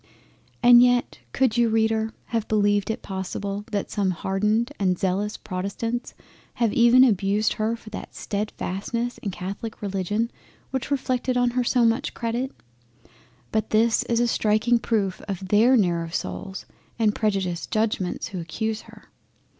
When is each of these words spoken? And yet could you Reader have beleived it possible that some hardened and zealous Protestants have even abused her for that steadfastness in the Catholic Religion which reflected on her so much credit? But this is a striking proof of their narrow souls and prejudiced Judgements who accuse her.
And 0.63 0.81
yet 0.81 1.19
could 1.31 1.57
you 1.57 1.69
Reader 1.69 2.11
have 2.33 2.47
beleived 2.47 2.89
it 2.89 3.03
possible 3.03 3.65
that 3.71 3.91
some 3.91 4.09
hardened 4.09 4.71
and 4.79 4.97
zealous 4.97 5.37
Protestants 5.37 6.15
have 6.55 6.73
even 6.73 7.03
abused 7.03 7.53
her 7.53 7.75
for 7.75 7.91
that 7.91 8.15
steadfastness 8.15 9.19
in 9.19 9.29
the 9.29 9.35
Catholic 9.37 9.79
Religion 9.79 10.31
which 10.71 10.89
reflected 10.89 11.37
on 11.37 11.51
her 11.51 11.63
so 11.63 11.85
much 11.85 12.15
credit? 12.15 12.51
But 13.51 13.69
this 13.69 14.01
is 14.05 14.19
a 14.19 14.25
striking 14.27 14.79
proof 14.79 15.21
of 15.27 15.49
their 15.49 15.77
narrow 15.77 16.09
souls 16.09 16.65
and 16.97 17.13
prejudiced 17.13 17.69
Judgements 17.69 18.29
who 18.29 18.39
accuse 18.39 18.81
her. 18.81 19.03